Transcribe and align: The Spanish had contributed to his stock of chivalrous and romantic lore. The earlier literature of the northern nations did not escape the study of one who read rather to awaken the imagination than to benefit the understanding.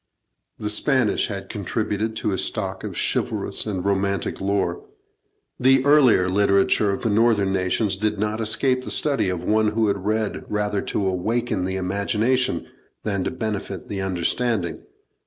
The 0.57 0.71
Spanish 0.71 1.27
had 1.27 1.47
contributed 1.47 2.15
to 2.15 2.29
his 2.29 2.43
stock 2.43 2.83
of 2.83 2.97
chivalrous 2.99 3.67
and 3.67 3.85
romantic 3.85 4.41
lore. 4.41 4.83
The 5.59 5.85
earlier 5.85 6.27
literature 6.27 6.89
of 6.89 7.03
the 7.03 7.11
northern 7.11 7.53
nations 7.53 7.95
did 7.97 8.17
not 8.17 8.41
escape 8.41 8.81
the 8.83 8.89
study 8.89 9.29
of 9.29 9.43
one 9.43 9.73
who 9.73 9.93
read 9.93 10.43
rather 10.49 10.81
to 10.81 11.05
awaken 11.05 11.65
the 11.65 11.75
imagination 11.75 12.65
than 13.03 13.23
to 13.25 13.29
benefit 13.29 13.89
the 13.89 14.01
understanding. 14.01 14.81